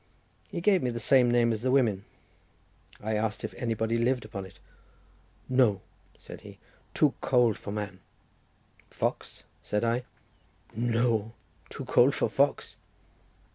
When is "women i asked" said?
1.69-3.43